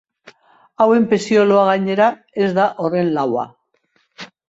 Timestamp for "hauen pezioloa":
0.85-1.67